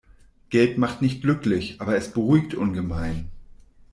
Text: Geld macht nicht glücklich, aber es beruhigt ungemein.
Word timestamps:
Geld 0.49 0.79
macht 0.79 1.03
nicht 1.03 1.21
glücklich, 1.21 1.79
aber 1.79 1.95
es 1.95 2.11
beruhigt 2.11 2.55
ungemein. 2.55 3.29